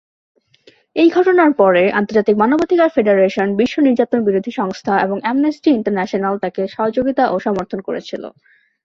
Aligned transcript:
এই 0.95 1.09
ঘটনার 1.09 1.51
পরে 1.53 1.83
আন্তর্জাতিক 1.91 2.35
মানবাধিকার 2.37 2.93
ফেডারেশন, 2.95 3.47
বিশ্ব 3.55 3.75
নির্যাতন 3.81 4.19
বিরোধী 4.23 4.51
সংস্থা 4.51 4.93
এবং 5.05 5.17
অ্যামনেস্টি 5.21 5.69
ইন্টারন্যাশনাল 5.71 6.35
তাকে 6.37 6.61
সহযোগিতা 6.67 7.23
ও 7.33 7.35
সমর্থন 7.39 7.79
করেছিল। 7.87 8.23